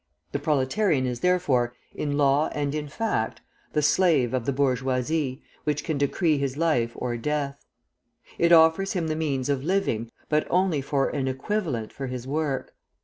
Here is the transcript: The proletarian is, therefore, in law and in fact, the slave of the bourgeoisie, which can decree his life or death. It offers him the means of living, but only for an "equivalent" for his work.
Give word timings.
The 0.31 0.39
proletarian 0.39 1.05
is, 1.05 1.19
therefore, 1.19 1.75
in 1.93 2.17
law 2.17 2.49
and 2.53 2.73
in 2.73 2.87
fact, 2.87 3.39
the 3.73 3.83
slave 3.83 4.33
of 4.33 4.47
the 4.47 4.51
bourgeoisie, 4.51 5.43
which 5.63 5.83
can 5.83 5.99
decree 5.99 6.39
his 6.39 6.57
life 6.57 6.93
or 6.95 7.17
death. 7.17 7.63
It 8.39 8.51
offers 8.51 8.93
him 8.93 9.09
the 9.09 9.15
means 9.15 9.47
of 9.47 9.63
living, 9.63 10.09
but 10.27 10.47
only 10.49 10.81
for 10.81 11.09
an 11.09 11.27
"equivalent" 11.27 11.93
for 11.93 12.07
his 12.07 12.25
work. 12.25 12.73